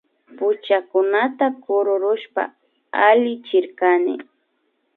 [0.37, 2.41] Puchakunata kururushpa
[3.07, 4.13] allichirkani